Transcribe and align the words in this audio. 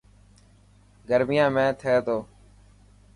گرميان 1.09 1.49
۾........ٿي 1.55 1.93
تو. 2.05 2.17